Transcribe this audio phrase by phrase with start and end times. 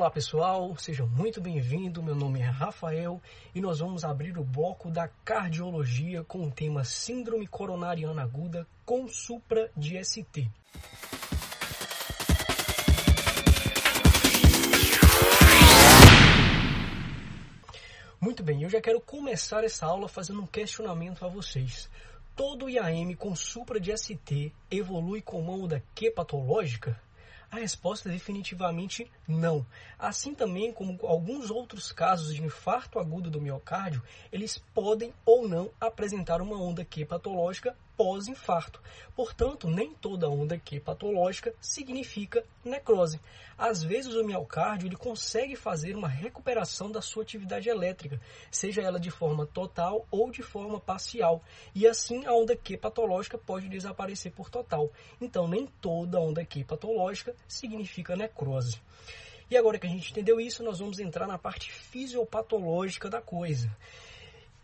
[0.00, 2.02] Olá pessoal, seja muito bem-vindo.
[2.02, 3.20] Meu nome é Rafael
[3.54, 9.06] e nós vamos abrir o bloco da cardiologia com o tema Síndrome Coronariana Aguda com
[9.06, 10.50] supra de ST.
[18.18, 21.90] Muito bem, eu já quero começar essa aula fazendo um questionamento a vocês.
[22.34, 26.98] Todo IAM com supra de ST evolui com uma onda Q patológica?
[27.50, 29.66] A resposta é definitivamente não.
[29.98, 35.68] Assim também como alguns outros casos de infarto agudo do miocárdio, eles podem ou não
[35.80, 38.80] apresentar uma onda Q patológica pós-infarto.
[39.14, 43.20] Portanto, nem toda onda Q patológica significa necrose.
[43.58, 48.18] Às vezes o miocárdio ele consegue fazer uma recuperação da sua atividade elétrica,
[48.50, 51.42] seja ela de forma total ou de forma parcial,
[51.74, 54.90] e assim a onda Q patológica pode desaparecer por total.
[55.20, 58.80] Então, nem toda onda Q patológica significa necrose.
[59.50, 63.70] E agora que a gente entendeu isso, nós vamos entrar na parte fisiopatológica da coisa.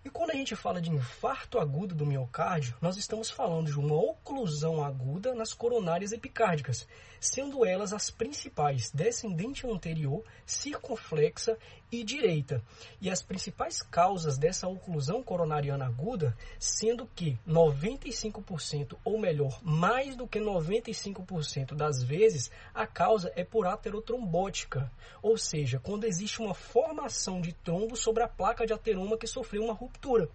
[0.06, 3.96] E quando a gente fala de infarto agudo do miocárdio, nós estamos falando de uma
[3.96, 6.86] oclusão aguda nas coronárias epicárdicas,
[7.18, 11.58] sendo elas as principais descendente anterior, circunflexa
[11.90, 12.62] e direita.
[13.00, 20.26] E as principais causas dessa oclusão coronariana aguda, sendo que 95% ou melhor, mais do
[20.26, 24.90] que 95% das vezes, a causa é por aterotrombótica,
[25.22, 29.64] ou seja, quando existe uma formação de trombo sobre a placa de ateroma que sofreu
[29.64, 30.28] uma ruptura.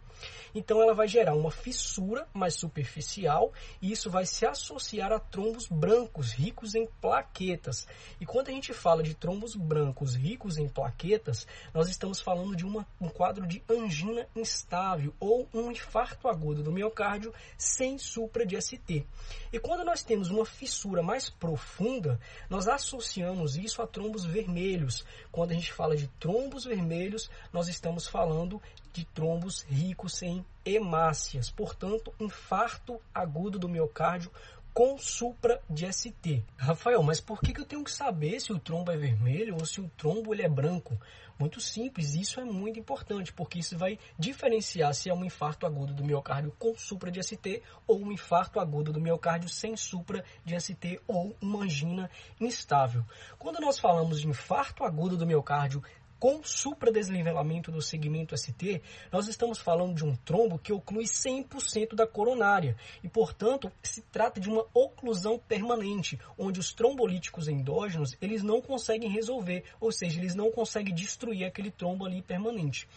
[0.53, 5.67] Então ela vai gerar uma fissura mais superficial e isso vai se associar a trombos
[5.67, 7.87] brancos ricos em plaquetas.
[8.19, 11.40] E quando a gente fala de trombos brancos ricos em plaquetas,
[11.73, 16.71] nós estamos falando de uma, um quadro de angina instável ou um infarto agudo do
[16.71, 19.05] miocárdio sem supra de ST.
[19.51, 25.05] E quando nós temos uma fissura mais profunda, nós associamos isso a trombos vermelhos.
[25.31, 28.61] Quando a gente fala de trombos vermelhos, nós estamos falando
[28.93, 34.31] de trombos ricos em hemácias, portanto, infarto agudo do miocárdio
[34.73, 36.43] com supra de ST.
[36.57, 39.81] Rafael, mas por que eu tenho que saber se o trombo é vermelho ou se
[39.81, 40.97] o trombo ele é branco?
[41.37, 45.91] Muito simples, isso é muito importante, porque isso vai diferenciar se é um infarto agudo
[45.91, 50.59] do miocárdio com supra de ST ou um infarto agudo do miocárdio sem supra de
[50.59, 53.03] ST ou uma angina instável.
[53.39, 55.83] Quando nós falamos de infarto agudo do miocárdio
[56.21, 58.79] com supradesnivelamento do segmento ST,
[59.11, 64.39] nós estamos falando de um trombo que oclui 100% da coronária e, portanto, se trata
[64.39, 70.35] de uma oclusão permanente, onde os trombolíticos endógenos eles não conseguem resolver, ou seja, eles
[70.35, 72.87] não conseguem destruir aquele trombo ali permanente.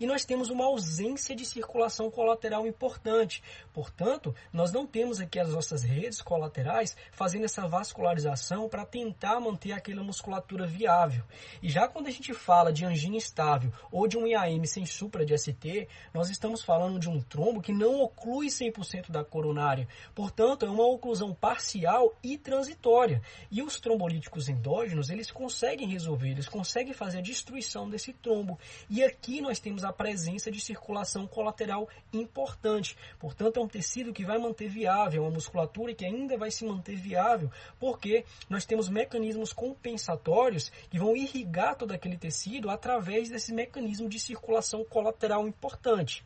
[0.00, 5.50] E nós temos uma ausência de circulação colateral importante, portanto, nós não temos aqui as
[5.50, 11.22] nossas redes colaterais fazendo essa vascularização para tentar manter aquela musculatura viável.
[11.62, 15.24] E já quando a gente fala de angina estável ou de um IAM sem supra
[15.24, 19.88] de ST, nós estamos falando de um trombo que não oclui 100% da coronária.
[20.14, 23.22] Portanto, é uma oclusão parcial e transitória.
[23.50, 28.58] E os trombolíticos endógenos, eles conseguem resolver, eles conseguem fazer a destruição desse trombo.
[28.88, 32.96] E aqui nós temos a presença de circulação colateral importante.
[33.18, 36.64] Portanto, é um tecido que vai manter viável, é uma musculatura que ainda vai se
[36.64, 43.52] manter viável, porque nós temos mecanismos compensatórios que vão irrigar todo aquele tecido através desse
[43.52, 46.24] mecanismo de circulação colateral importante.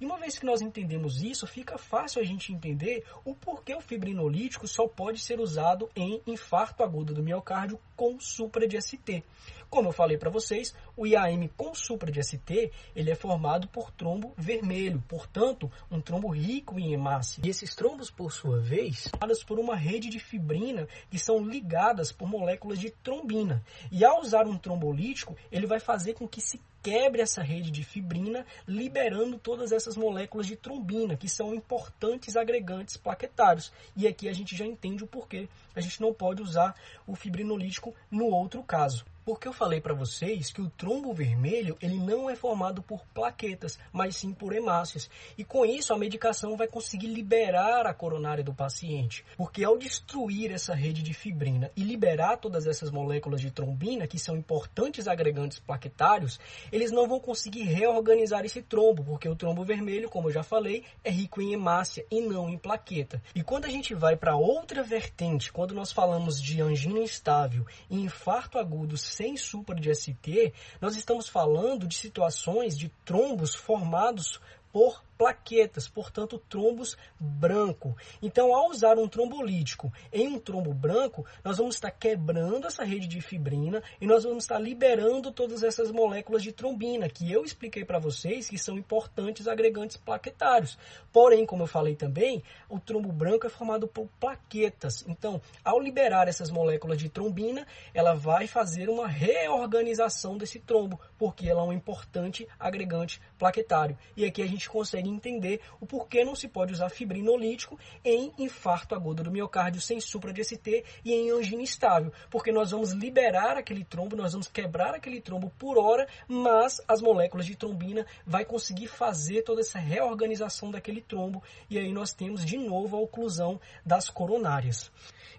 [0.00, 3.80] E uma vez que nós entendemos isso, fica fácil a gente entender o porquê o
[3.80, 9.22] fibrinolítico só pode ser usado em infarto agudo do miocárdio com supra de ST.
[9.68, 13.90] Como eu falei para vocês, o IAM com supra de ST, ele é formado por
[13.90, 17.42] trombo vermelho, portanto, um trombo rico em hemácia.
[17.44, 22.12] E esses trombos, por sua vez, formados por uma rede de fibrina que são ligadas
[22.12, 23.62] por moléculas de trombina.
[23.90, 27.82] E ao usar um trombolítico, ele vai fazer com que se quebre essa rede de
[27.82, 33.72] fibrina, liberando todas essas moléculas de trombina, que são importantes agregantes plaquetários.
[33.96, 36.74] E aqui a gente já entende o porquê a gente não pode usar
[37.06, 39.04] o fibrinolítico no outro caso.
[39.26, 43.76] Porque eu falei para vocês que o trombo vermelho ele não é formado por plaquetas,
[43.92, 45.10] mas sim por hemácias.
[45.36, 49.24] E com isso a medicação vai conseguir liberar a coronária do paciente.
[49.36, 54.16] Porque ao destruir essa rede de fibrina e liberar todas essas moléculas de trombina, que
[54.16, 56.38] são importantes agregantes plaquetários,
[56.70, 60.84] eles não vão conseguir reorganizar esse trombo, porque o trombo vermelho, como eu já falei,
[61.02, 63.20] é rico em hemácia e não em plaqueta.
[63.34, 68.00] E quando a gente vai para outra vertente, quando nós falamos de angina instável e
[68.00, 74.38] infarto agudo sem supra de ST, nós estamos falando de situações de trombos formados
[74.70, 77.96] por plaquetas, portanto, trombos branco.
[78.22, 83.06] Então, ao usar um trombolítico em um trombo branco, nós vamos estar quebrando essa rede
[83.06, 87.84] de fibrina e nós vamos estar liberando todas essas moléculas de trombina, que eu expliquei
[87.84, 90.78] para vocês que são importantes agregantes plaquetários.
[91.12, 95.04] Porém, como eu falei também, o trombo branco é formado por plaquetas.
[95.08, 101.48] Então, ao liberar essas moléculas de trombina, ela vai fazer uma reorganização desse trombo, porque
[101.48, 103.96] ela é um importante agregante plaquetário.
[104.16, 108.94] E aqui a gente consegue entender o porquê não se pode usar fibrinolítico em infarto
[108.94, 113.56] agudo do miocárdio sem supra de ST e em angina estável, porque nós vamos liberar
[113.56, 118.44] aquele trombo, nós vamos quebrar aquele trombo por hora, mas as moléculas de trombina vai
[118.44, 123.60] conseguir fazer toda essa reorganização daquele trombo e aí nós temos de novo a oclusão
[123.84, 124.90] das coronárias.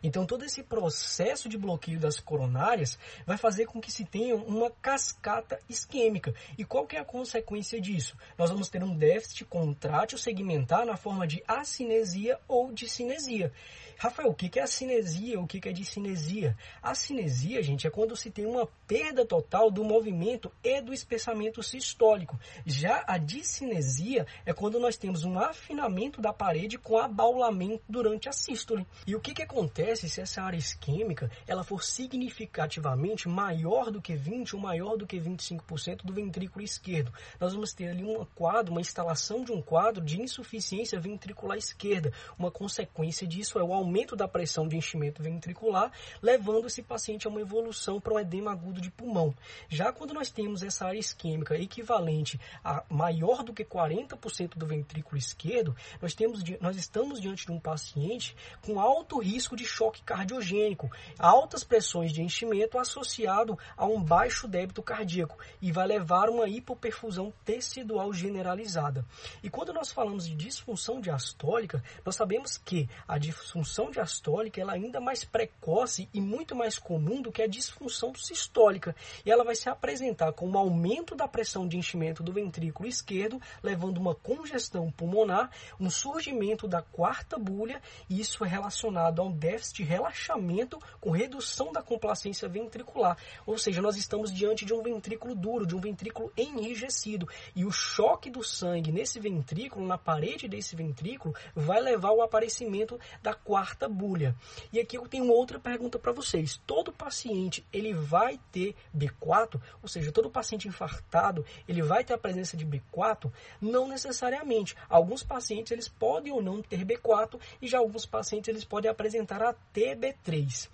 [0.03, 4.69] Então, todo esse processo de bloqueio das coronárias vai fazer com que se tenha uma
[4.69, 6.33] cascata isquêmica.
[6.57, 8.15] E qual que é a consequência disso?
[8.37, 13.51] Nós vamos ter um déficit contrátil segmentar na forma de acinesia ou discinesia.
[13.99, 15.39] Rafael, o que é a cinesia?
[15.39, 16.55] O que é discinesia?
[16.83, 21.63] A cinesia, gente, é quando se tem uma perda total do movimento e do espessamento
[21.63, 22.39] sistólico.
[22.63, 28.31] Já a discinesia é quando nós temos um afinamento da parede com abaulamento durante a
[28.31, 28.85] sístole.
[29.07, 34.15] E o que, que acontece se essa área isquêmica ela for significativamente maior do que
[34.15, 37.11] 20 ou maior do que 25% do ventrículo esquerdo?
[37.39, 42.11] Nós vamos ter ali um quadro, uma instalação de um quadro de insuficiência ventricular esquerda.
[42.37, 45.91] Uma consequência disso é o aumento da pressão de enchimento ventricular,
[46.21, 49.33] levando esse paciente a uma evolução para um edema agudo de pulmão.
[49.69, 55.17] Já quando nós temos essa área isquêmica equivalente a maior do que 40% do ventrículo
[55.17, 60.91] esquerdo, nós, temos, nós estamos diante de um paciente com alto risco de choque cardiogênico,
[61.17, 67.33] altas pressões de enchimento associado a um baixo débito cardíaco e vai levar uma hipoperfusão
[67.45, 69.05] tecidual generalizada.
[69.43, 74.75] E quando nós falamos de disfunção diastólica, nós sabemos que a disfunção diastólica ela é
[74.75, 78.95] ainda mais precoce e muito mais comum do que a disfunção sistólica.
[79.25, 83.41] E ela vai se apresentar com um aumento da pressão de enchimento do ventrículo esquerdo,
[83.61, 89.31] levando uma congestão pulmonar, um surgimento da quarta bulha, e isso é relacionado a um
[89.31, 93.17] déficit de relaxamento com redução da complacência ventricular.
[93.45, 97.27] Ou seja, nós estamos diante de um ventrículo duro, de um ventrículo enrijecido.
[97.55, 102.99] E o choque do sangue nesse ventrículo, na parede desse ventrículo, vai levar ao aparecimento
[103.21, 104.35] da quarta bulha.
[104.71, 106.59] E aqui eu tenho outra pergunta para vocês.
[106.65, 109.59] Todo paciente, ele vai ter B4?
[109.81, 113.31] Ou seja, todo paciente infartado, ele vai ter a presença de B4?
[113.59, 114.75] Não necessariamente.
[114.89, 119.41] Alguns pacientes, eles podem ou não ter B4 e já alguns pacientes, eles podem apresentar
[119.43, 120.69] a TB3.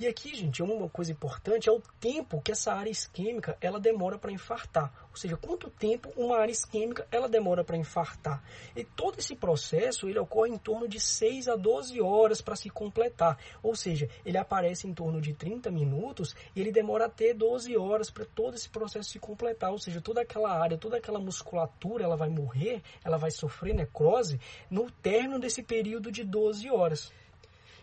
[0.00, 4.16] E aqui, gente, uma coisa importante é o tempo que essa área isquêmica ela demora
[4.16, 4.90] para infartar.
[5.10, 8.42] Ou seja, quanto tempo uma área isquêmica ela demora para infartar.
[8.74, 12.70] E todo esse processo ele ocorre em torno de 6 a 12 horas para se
[12.70, 13.36] completar.
[13.62, 18.10] Ou seja, ele aparece em torno de 30 minutos e ele demora até 12 horas
[18.10, 19.70] para todo esse processo se completar.
[19.70, 24.40] Ou seja, toda aquela área, toda aquela musculatura ela vai morrer, ela vai sofrer necrose
[24.70, 27.12] no término desse período de 12 horas.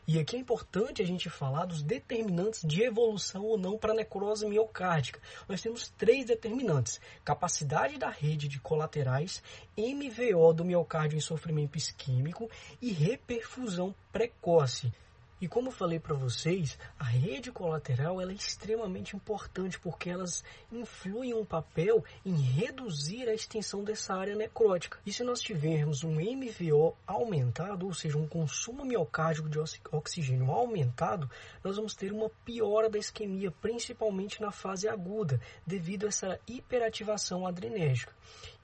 [0.08, 4.48] E aqui é importante a gente falar dos determinantes de evolução ou não para necrose
[4.48, 5.20] miocárdica.
[5.50, 9.44] Nós temos três determinantes: capacidade da rede de colaterais,
[9.78, 12.50] MVO do miocárdio em sofrimento isquêmico
[12.82, 14.94] e reperfusão precoce.
[15.40, 21.46] E como falei para vocês, a rede colateral é extremamente importante porque elas influem um
[21.46, 24.98] papel em reduzir a extensão dessa área necrótica.
[25.06, 29.60] E se nós tivermos um MVO aumentado, ou seja, um consumo miocárdico de
[29.92, 31.30] oxigênio aumentado,
[31.64, 37.46] nós vamos ter uma piora da isquemia, principalmente na fase aguda, devido a essa hiperativação
[37.46, 38.12] adrenérgica.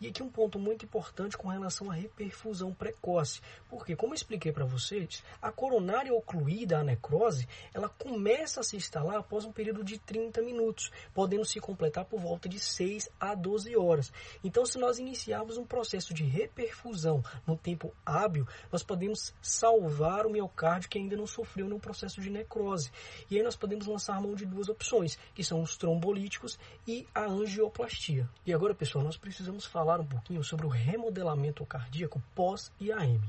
[0.01, 4.51] E aqui um ponto muito importante com relação à reperfusão precoce, porque como eu expliquei
[4.51, 9.83] para vocês, a coronária ocluída, a necrose, ela começa a se instalar após um período
[9.83, 14.11] de 30 minutos, podendo se completar por volta de 6 a 12 horas.
[14.43, 20.29] Então, se nós iniciarmos um processo de reperfusão no tempo hábil, nós podemos salvar o
[20.29, 22.91] miocárdio que ainda não sofreu num processo de necrose.
[23.29, 27.25] E aí nós podemos lançar mão de duas opções, que são os trombolíticos e a
[27.25, 28.29] angioplastia.
[28.45, 33.21] E agora, pessoal, nós precisamos falar um pouquinho sobre o remodelamento cardíaco pós-IAM.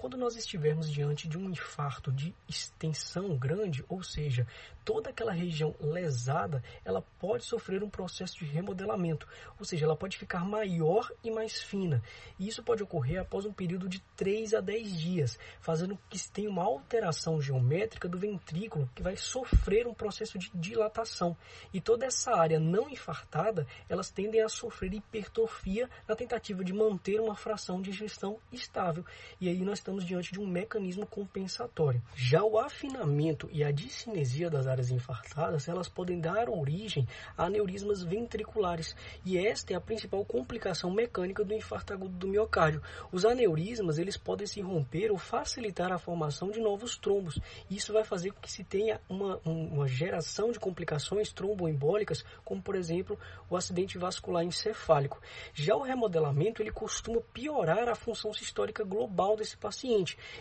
[0.00, 4.46] Quando nós estivermos diante de um infarto de extensão grande, ou seja,
[4.82, 9.28] toda aquela região lesada, ela pode sofrer um processo de remodelamento,
[9.58, 12.02] ou seja, ela pode ficar maior e mais fina.
[12.38, 16.32] E isso pode ocorrer após um período de 3 a 10 dias, fazendo que se
[16.32, 21.36] tenha uma alteração geométrica do ventrículo que vai sofrer um processo de dilatação.
[21.74, 27.20] E toda essa área não infartada, elas tendem a sofrer hipertrofia na tentativa de manter
[27.20, 29.04] uma fração de gestão estável.
[29.38, 32.02] E aí nós estamos diante de um mecanismo compensatório.
[32.14, 37.06] Já o afinamento e a discinesia das áreas infartadas, elas podem dar origem
[37.36, 38.94] a aneurismas ventriculares.
[39.24, 42.82] E esta é a principal complicação mecânica do infarto agudo do miocárdio.
[43.10, 47.38] Os aneurismas, eles podem se romper ou facilitar a formação de novos trombos.
[47.68, 52.76] Isso vai fazer com que se tenha uma, uma geração de complicações tromboembólicas, como por
[52.76, 53.18] exemplo
[53.48, 55.20] o acidente vascular encefálico.
[55.52, 59.79] Já o remodelamento, ele costuma piorar a função sistólica global desse paciente.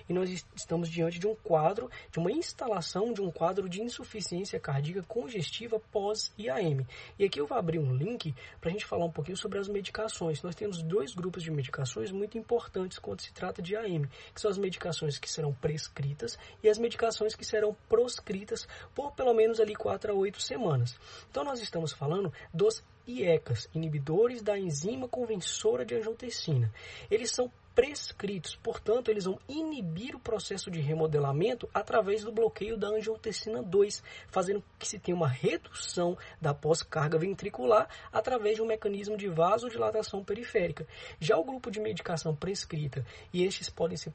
[0.07, 4.59] E nós estamos diante de um quadro, de uma instalação de um quadro de insuficiência
[4.59, 6.85] cardíaca congestiva pós-IAM.
[7.17, 9.67] E aqui eu vou abrir um link para a gente falar um pouquinho sobre as
[9.67, 10.41] medicações.
[10.41, 14.51] Nós temos dois grupos de medicações muito importantes quando se trata de IAM, que são
[14.51, 19.75] as medicações que serão prescritas e as medicações que serão proscritas por pelo menos ali
[19.75, 20.99] 4 a 8 semanas.
[21.29, 26.71] Então nós estamos falando dos IECAS, inibidores da enzima conversora de angiotensina.
[27.09, 28.57] Eles são prescritos.
[28.57, 34.61] Portanto, eles vão inibir o processo de remodelamento através do bloqueio da angiotensina 2, fazendo
[34.77, 40.85] que se tenha uma redução da pós-carga ventricular através de um mecanismo de vasodilatação periférica.
[41.21, 44.11] Já o grupo de medicação prescrita, e estes podem ser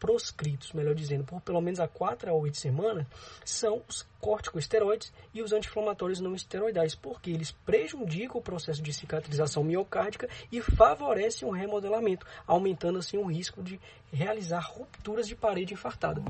[0.00, 3.06] proscritos, melhor dizendo, por pelo menos a 4 a 8 semanas,
[3.44, 9.62] são os corticosteroides e os anti-inflamatórios não esteroidais, porque eles prejudicam o processo de cicatrização
[9.62, 13.80] miocárdica e favorecem o remodelamento, aumentando assim o risco de
[14.12, 16.22] realizar rupturas de parede infartada.